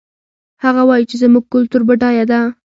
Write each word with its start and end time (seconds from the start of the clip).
هغه 0.63 0.81
وایي 0.89 1.05
چې 1.09 1.15
زموږ 1.21 1.43
کلتور 1.53 1.81
بډایه 1.87 2.25
ده 2.31 2.39